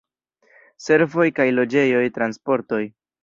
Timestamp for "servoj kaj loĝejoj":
0.85-2.01